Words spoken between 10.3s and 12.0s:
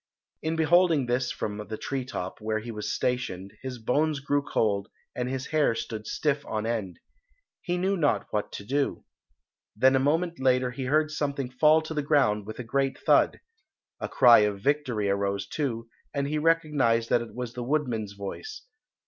later he heard something fall to